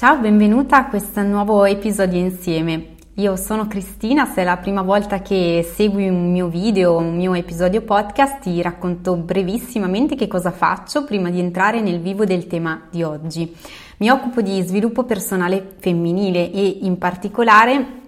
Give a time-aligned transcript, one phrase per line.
[0.00, 2.94] Ciao, benvenuta a questo nuovo episodio insieme.
[3.16, 7.34] Io sono Cristina, se è la prima volta che segui un mio video, un mio
[7.34, 12.80] episodio podcast, ti racconto brevissimamente che cosa faccio prima di entrare nel vivo del tema
[12.90, 13.54] di oggi.
[13.98, 17.99] Mi occupo di sviluppo personale femminile e in particolare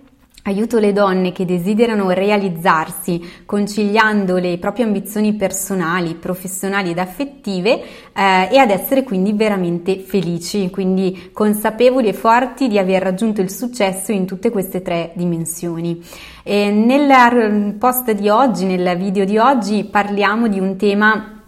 [0.44, 7.80] Aiuto le donne che desiderano realizzarsi conciliando le proprie ambizioni personali, professionali ed affettive
[8.12, 13.50] eh, e ad essere quindi veramente felici, quindi consapevoli e forti di aver raggiunto il
[13.50, 16.02] successo in tutte queste tre dimensioni.
[16.42, 21.41] E nel post di oggi, nel video di oggi, parliamo di un tema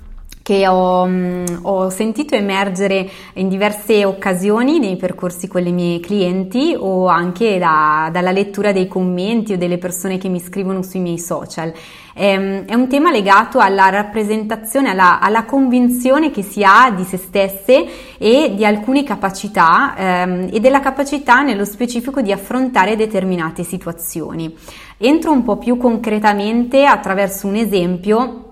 [0.44, 6.76] che ho, mm, ho, sentito emergere in diverse occasioni nei percorsi con le mie clienti
[6.78, 11.18] o anche da, dalla lettura dei commenti o delle persone che mi scrivono sui miei
[11.18, 11.72] social.
[12.12, 17.04] È, ehm, è un tema legato alla rappresentazione, alla, alla, convinzione che si ha di
[17.04, 17.86] se stesse
[18.18, 24.54] e di alcune capacità ehm, e della capacità nello specifico di affrontare determinate situazioni.
[24.98, 28.44] Entro un po' più concretamente attraverso un esempio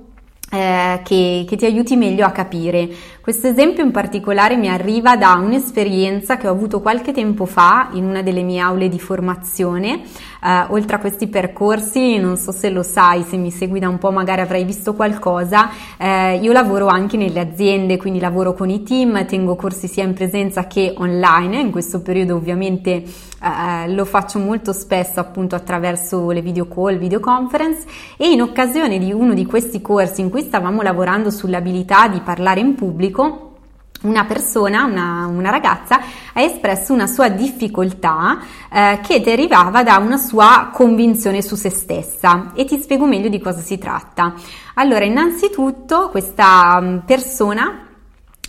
[0.53, 2.87] eh, che, che, ti aiuti meglio a capire.
[3.23, 8.05] Questo esempio in particolare mi arriva da un'esperienza che ho avuto qualche tempo fa in
[8.05, 10.03] una delle mie aule di formazione.
[10.45, 13.97] Eh, oltre a questi percorsi, non so se lo sai, se mi segui da un
[13.97, 18.83] po' magari avrai visto qualcosa, eh, io lavoro anche nelle aziende, quindi lavoro con i
[18.83, 21.61] team, tengo corsi sia in presenza che online.
[21.61, 23.05] In questo periodo ovviamente
[23.43, 27.85] eh, lo faccio molto spesso appunto attraverso le video call, video conference
[28.17, 32.61] e in occasione di uno di questi corsi in cui stavamo lavorando sull'abilità di parlare
[32.61, 33.51] in pubblico,
[34.03, 36.01] una persona, una, una, ragazza,
[36.33, 38.39] ha espresso una sua difficoltà
[38.71, 43.41] eh, che derivava da una sua convinzione su se stessa e ti spiego meglio di
[43.41, 44.35] cosa si tratta.
[44.75, 47.87] Allora, innanzitutto questa mm, persona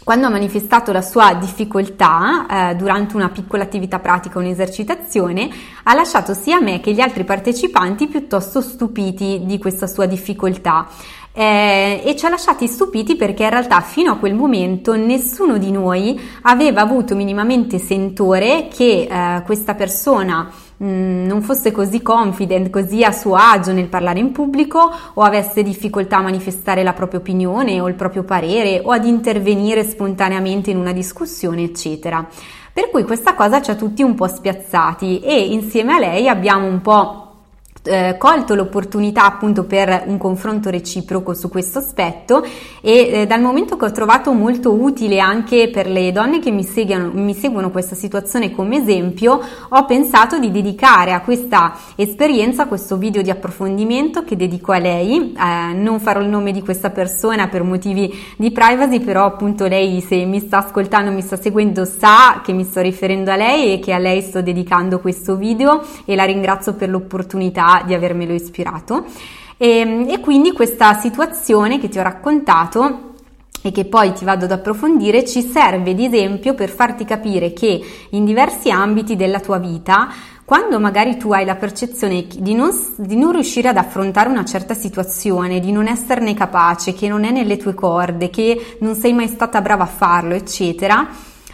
[0.04, 5.50] quando ha manifestato la sua difficoltà eh, durante una piccola attività pratica, un'esercitazione,
[5.84, 10.88] ha lasciato sia me che gli altri partecipanti piuttosto stupiti di questa sua difficoltà.
[11.36, 15.72] Eh, e ci ha lasciati stupiti perché in realtà fino a quel momento nessuno di
[15.72, 23.04] noi aveva avuto minimamente sentore che eh, questa persona Mm, non fosse così confident, così
[23.04, 27.80] a suo agio nel parlare in pubblico o avesse difficoltà a manifestare la propria opinione
[27.80, 32.28] o il proprio parere o ad intervenire spontaneamente in una discussione, eccetera.
[32.74, 36.66] Per cui questa cosa ci ha tutti un po' spiazzati e insieme a lei abbiamo
[36.66, 37.33] un po'
[37.84, 42.44] eh, colto l'opportunità appunto per un confronto reciproco su questo aspetto
[42.82, 46.64] e eh, dal momento che ho trovato molto utile anche per le donne che mi
[46.64, 49.40] seguono, mi seguono questa situazione come esempio,
[49.70, 55.34] ho pensato di dedicare a questa esperienza questo video di approfondimento che dedico a lei.
[55.34, 60.02] Eh, non farò il nome di questa persona per motivi di privacy, però appunto lei
[60.02, 63.80] se mi sta ascoltando, mi sta seguendo, sa che mi sto riferendo a lei e
[63.80, 69.06] che a lei sto dedicando questo video e la ringrazio per l'opportunità di avermelo ispirato.
[69.58, 73.12] E, e quindi questa situazione che ti ho raccontato
[73.64, 77.82] e che poi ti vado ad approfondire ci serve di esempio per farti capire che
[78.10, 80.10] in diversi ambiti della tua vita
[80.46, 84.74] quando magari tu hai la percezione di non, di non, riuscire ad affrontare una certa
[84.74, 89.30] situazione, di non esserne capace, che non è nelle tue corde, che non sei mai
[89.30, 91.08] stata brava a farlo, eccetera,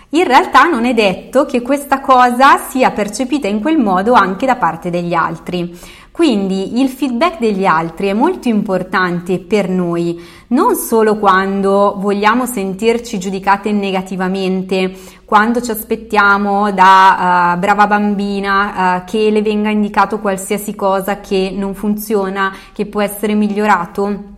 [0.10, 4.56] in realtà non è detto che questa cosa sia percepita in quel modo anche da
[4.56, 5.78] parte degli altri.
[6.20, 13.18] Quindi il feedback degli altri è molto importante per noi, non solo quando vogliamo sentirci
[13.18, 14.92] giudicate negativamente,
[15.24, 21.54] quando ci aspettiamo da uh, brava bambina uh, che le venga indicato qualsiasi cosa che
[21.56, 24.36] non funziona, che può essere migliorato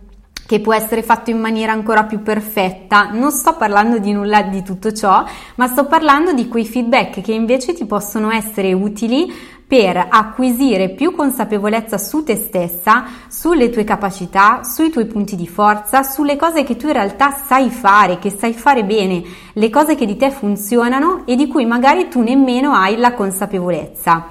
[0.52, 3.08] che può essere fatto in maniera ancora più perfetta.
[3.10, 7.32] Non sto parlando di nulla di tutto ciò, ma sto parlando di quei feedback che
[7.32, 9.32] invece ti possono essere utili
[9.72, 16.02] per acquisire più consapevolezza su te stessa, sulle tue capacità, sui tuoi punti di forza,
[16.02, 19.22] sulle cose che tu in realtà sai fare, che sai fare bene,
[19.54, 24.26] le cose che di te funzionano e di cui magari tu nemmeno hai la consapevolezza.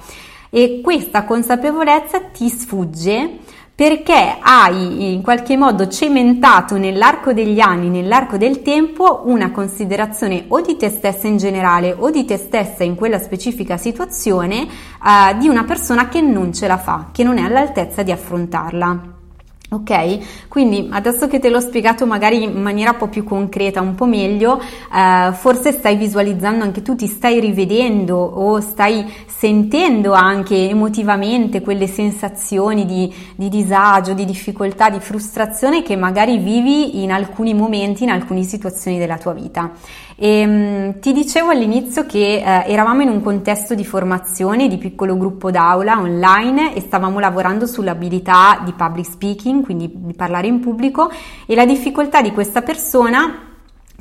[0.48, 3.38] E questa consapevolezza ti sfugge
[3.74, 10.60] perché hai in qualche modo cementato nell'arco degli anni, nell'arco del tempo, una considerazione o
[10.60, 15.48] di te stessa in generale o di te stessa in quella specifica situazione eh, di
[15.48, 19.20] una persona che non ce la fa, che non è all'altezza di affrontarla.
[19.72, 20.48] Ok?
[20.48, 24.04] Quindi adesso che te l'ho spiegato magari in maniera un po' più concreta, un po'
[24.04, 31.62] meglio, eh, forse stai visualizzando anche tu, ti stai rivedendo o stai sentendo anche emotivamente
[31.62, 38.04] quelle sensazioni di, di disagio, di difficoltà, di frustrazione che magari vivi in alcuni momenti,
[38.04, 39.72] in alcune situazioni della tua vita.
[40.22, 45.16] E, ehm, ti dicevo all'inizio che eh, eravamo in un contesto di formazione di piccolo
[45.16, 51.10] gruppo d'aula online e stavamo lavorando sull'abilità di public speaking, quindi di parlare in pubblico
[51.44, 53.51] e la difficoltà di questa persona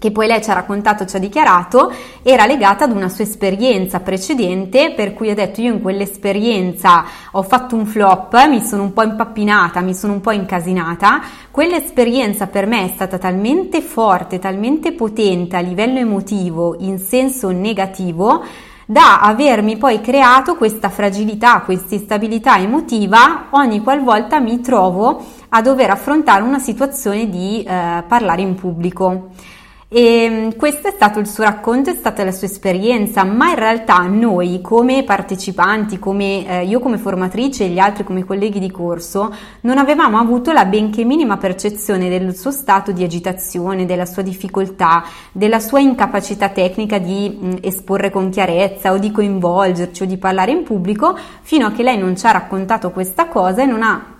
[0.02, 1.94] che poi lei ci ha raccontato, ci ha dichiarato,
[2.24, 7.44] era legata ad una sua esperienza precedente, per cui ha detto io in quell'esperienza ho
[7.44, 11.22] fatto un flop, mi sono un po' impappinata, mi sono un po' incasinata,
[11.52, 18.44] quell'esperienza per me è stata talmente forte, talmente potente a livello emotivo, in senso negativo,
[18.88, 25.92] da avermi poi creato questa fragilità, questa instabilità emotiva ogni qualvolta mi trovo a dover
[25.92, 29.30] affrontare una situazione di eh, parlare in pubblico.
[29.94, 33.56] E mm, questo è stato il suo racconto, è stata la sua esperienza, ma in
[33.56, 38.72] realtà noi come partecipanti, come eh, io come formatrice e gli altri come colleghi di
[38.72, 44.22] corso, non avevamo avuto la benché minima percezione del suo stato di agitazione, della sua
[44.22, 45.04] difficoltà,
[45.34, 50.16] della sua incapacità tecnica di mh, mm, esporre con chiarezza o di coinvolgerci o di
[50.16, 53.84] parlare in pubblico, fino a che lei non ci ha raccontato questa cosa e non
[53.84, 54.20] ha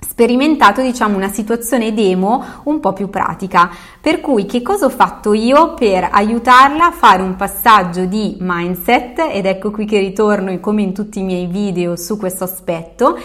[0.00, 3.70] sperimentato diciamo una situazione demo un po' più pratica
[4.00, 9.28] per cui che cosa ho fatto io per aiutarla a fare un passaggio di mindset
[9.30, 13.18] ed ecco qui che ritorno come in tutti i miei video su questo aspetto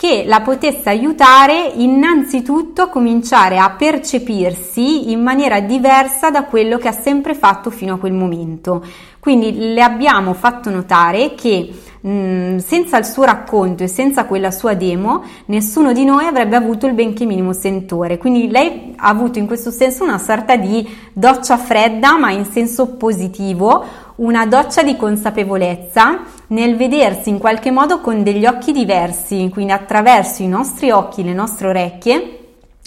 [0.00, 6.88] che la potesse aiutare innanzitutto a cominciare a percepirsi in maniera diversa da quello che
[6.88, 8.82] ha sempre fatto fino a quel momento.
[9.18, 11.70] Quindi le abbiamo fatto notare che
[12.06, 16.86] mm, senza il suo racconto e senza quella sua demo, nessuno di noi avrebbe avuto
[16.86, 18.18] il benché minimo sentore.
[18.18, 22.94] Quindi lei ha avuto in questo senso una sorta di doccia fredda, ma in senso
[22.96, 23.84] positivo,
[24.16, 30.42] una doccia di consapevolezza nel vedersi in qualche modo con degli occhi diversi, quindi attraverso
[30.42, 32.38] i nostri occhi, le nostre orecchie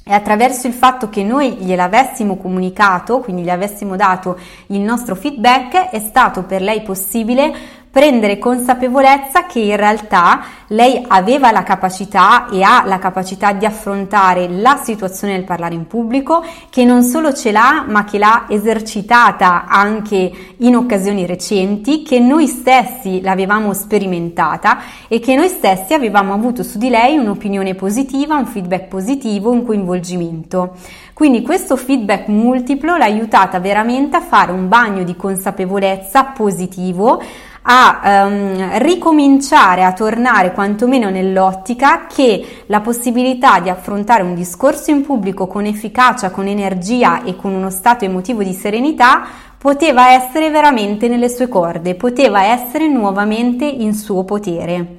[0.05, 4.37] e attraverso il fatto che noi gliel'avessimo comunicato, quindi gli avessimo dato
[4.67, 7.53] il nostro feedback, è stato per lei possibile
[7.93, 14.47] prendere consapevolezza che in realtà lei aveva la capacità e ha la capacità di affrontare
[14.49, 19.65] la situazione del parlare in pubblico, che non solo ce l'ha, ma che l'ha esercitata
[19.67, 26.63] anche in occasioni recenti, che noi stessi l'avevamo sperimentata e che noi stessi avevamo avuto
[26.63, 30.77] su di lei un'opinione positiva, un feedback positivo, un coinvolgimento.
[31.13, 37.21] Quindi questo feedback multiplo l'ha aiutata veramente a fare un bagno di consapevolezza positivo
[37.63, 45.01] a um, ricominciare a tornare quantomeno nell'ottica che la possibilità di affrontare un discorso in
[45.01, 49.25] pubblico con efficacia, con energia e con uno stato emotivo di serenità
[49.57, 54.97] poteva essere veramente nelle sue corde, poteva essere nuovamente in suo potere.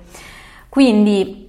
[0.71, 1.44] Quindi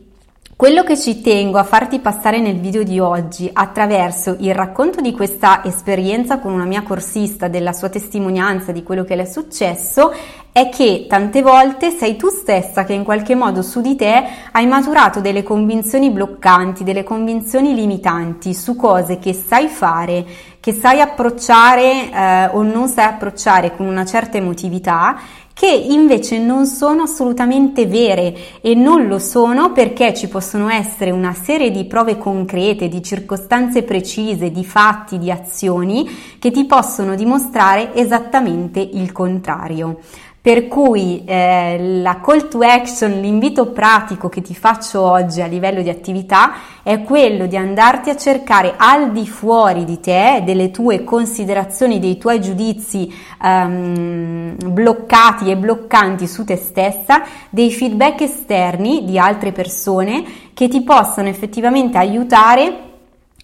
[0.57, 5.11] quello che ci tengo a farti passare nel video di oggi attraverso il racconto di
[5.11, 10.13] questa esperienza con una mia corsista, della sua testimonianza di quello che le è successo,
[10.53, 14.23] è che tante volte sei tu stessa che in qualche modo su di te
[14.53, 20.25] hai maturato delle convinzioni bloccanti, delle convinzioni limitanti su cose che sai fare,
[20.61, 25.19] che sai approcciare eh, o non sai approcciare con una certa emotività
[25.55, 31.33] che invece non sono assolutamente vere e non lo sono perché ci possono essere una
[31.33, 36.09] serie di prove concrete, di circostanze precise, di fatti, di azioni
[36.39, 39.99] che ti possono dimostrare esattamente il contrario.
[40.45, 45.81] Per cui eh, la call to action, l'invito pratico che ti faccio oggi a livello
[45.81, 51.03] di attività è quello di andarti a cercare al di fuori di te, delle tue
[51.03, 53.11] considerazioni, dei tuoi giudizi
[53.41, 60.23] um, bloccati e bloccanti su te stessa, dei feedback esterni di altre persone
[60.53, 62.94] che ti possano effettivamente aiutare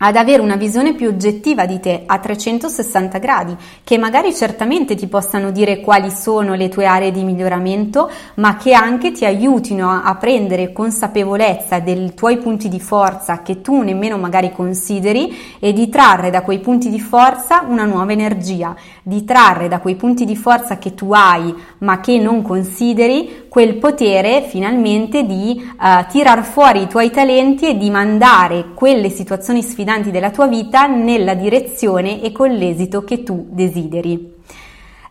[0.03, 5.07] ad avere una visione più oggettiva di te a 360 gradi, che magari certamente ti
[5.07, 10.03] possano dire quali sono le tue aree di miglioramento, ma che anche ti aiutino a,
[10.03, 15.87] a prendere consapevolezza dei tuoi punti di forza che tu nemmeno magari consideri e di
[15.89, 20.35] trarre da quei punti di forza una nuova energia, di trarre da quei punti di
[20.35, 26.83] forza che tu hai ma che non consideri quel potere finalmente di uh, tirar fuori
[26.83, 32.31] i tuoi talenti e di mandare quelle situazioni sfidanti della tua vita nella direzione e
[32.31, 34.35] con l'esito che tu desideri.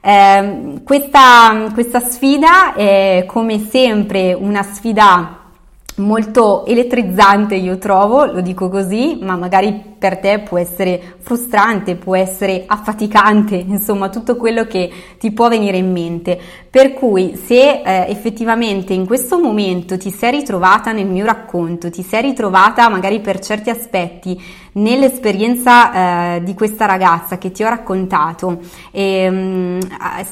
[0.01, 5.40] Eh, questa, questa sfida è come sempre una sfida
[6.01, 12.17] molto elettrizzante io trovo, lo dico così, ma magari per te può essere frustrante, può
[12.17, 16.39] essere affaticante, insomma tutto quello che ti può venire in mente.
[16.71, 22.03] Per cui se eh, effettivamente in questo momento ti sei ritrovata nel mio racconto, ti
[22.03, 24.41] sei ritrovata magari per certi aspetti
[24.73, 28.61] nell'esperienza eh, di questa ragazza che ti ho raccontato,
[28.91, 29.79] eh,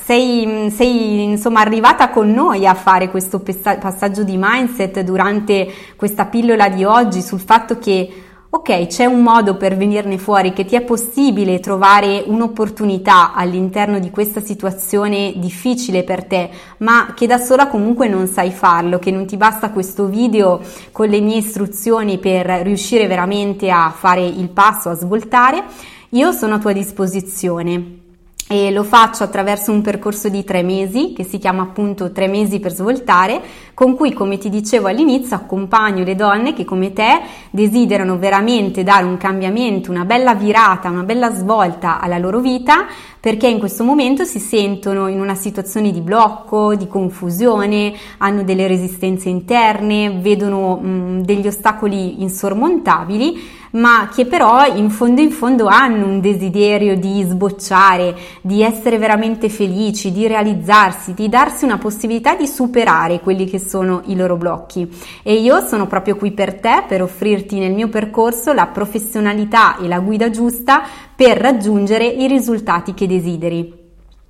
[0.04, 6.68] sei, sei insomma arrivata con noi a fare questo passaggio di mindset durante questa pillola
[6.68, 10.80] di oggi sul fatto che Ok, c'è un modo per venirne fuori, che ti è
[10.80, 18.08] possibile trovare un'opportunità all'interno di questa situazione difficile per te, ma che da sola comunque
[18.08, 20.62] non sai farlo, che non ti basta questo video
[20.92, 25.64] con le mie istruzioni per riuscire veramente a fare il passo, a svoltare,
[26.10, 28.07] io sono a tua disposizione
[28.48, 32.60] e lo faccio attraverso un percorso di tre mesi che si chiama appunto tre mesi
[32.60, 33.40] per svoltare
[33.74, 39.04] con cui come ti dicevo all'inizio accompagno le donne che come te desiderano veramente dare
[39.04, 42.86] un cambiamento, una bella virata, una bella svolta alla loro vita
[43.20, 48.66] perché in questo momento si sentono in una situazione di blocco, di confusione, hanno delle
[48.66, 56.06] resistenze interne, vedono mh, degli ostacoli insormontabili ma che però in fondo in fondo hanno
[56.06, 62.46] un desiderio di sbocciare, di essere veramente felici, di realizzarsi, di darsi una possibilità di
[62.46, 64.88] superare quelli che sono i loro blocchi.
[65.22, 69.88] E io sono proprio qui per te, per offrirti nel mio percorso la professionalità e
[69.88, 70.82] la guida giusta
[71.18, 73.75] per raggiungere i risultati che desideri.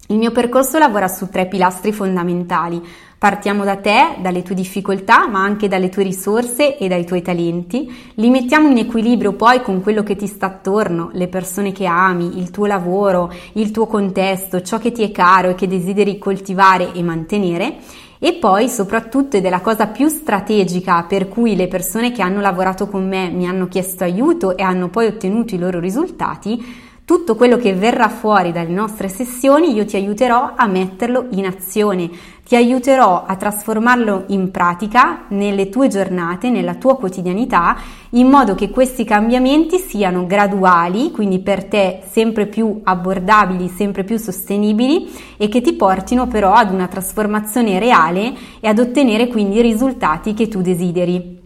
[0.07, 2.83] Il mio percorso lavora su tre pilastri fondamentali.
[3.19, 7.95] Partiamo da te, dalle tue difficoltà, ma anche dalle tue risorse e dai tuoi talenti.
[8.15, 12.39] Li mettiamo in equilibrio poi con quello che ti sta attorno, le persone che ami,
[12.39, 16.93] il tuo lavoro, il tuo contesto, ciò che ti è caro e che desideri coltivare
[16.95, 17.77] e mantenere.
[18.21, 22.41] E poi soprattutto ed è la cosa più strategica per cui le persone che hanno
[22.41, 27.37] lavorato con me mi hanno chiesto aiuto e hanno poi ottenuto i loro risultati, tutto
[27.37, 32.11] quello che verrà fuori dalle nostre sessioni io ti aiuterò a metterlo in azione,
[32.47, 37.79] ti aiuterò a trasformarlo in pratica nelle tue giornate, nella tua quotidianità,
[38.11, 44.19] in modo che questi cambiamenti siano graduali, quindi per te sempre più abbordabili, sempre più
[44.19, 49.63] sostenibili e che ti portino però ad una trasformazione reale e ad ottenere quindi i
[49.63, 51.38] risultati che tu desideri.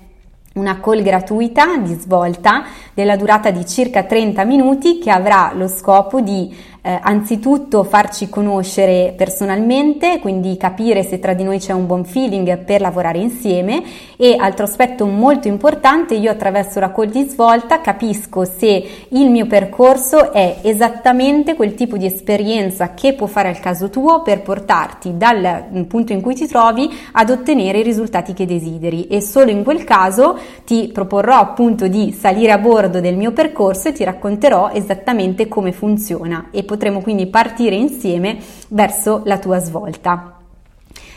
[0.54, 6.20] una call gratuita di svolta della durata di circa 30 minuti che avrà lo scopo
[6.20, 6.54] di
[6.86, 12.58] eh, anzitutto farci conoscere personalmente, quindi capire se tra di noi c'è un buon feeling
[12.58, 13.82] per lavorare insieme.
[14.18, 19.46] E altro aspetto molto importante, io attraverso la call di svolta capisco se il mio
[19.46, 25.16] percorso è esattamente quel tipo di esperienza che può fare al caso tuo per portarti
[25.16, 29.06] dal punto in cui ti trovi ad ottenere i risultati che desideri.
[29.06, 33.88] E solo in quel caso ti proporrò appunto di salire a bordo del mio percorso
[33.88, 36.48] e ti racconterò esattamente come funziona.
[36.50, 38.36] E potremo quindi partire insieme
[38.68, 40.38] verso la tua svolta.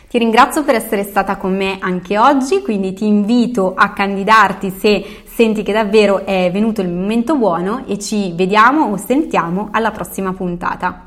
[0.07, 5.23] Ti ringrazio per essere stata con me anche oggi, quindi ti invito a candidarti se
[5.25, 10.31] senti che davvero è venuto il momento buono e ci vediamo o sentiamo alla prossima
[10.31, 11.06] puntata.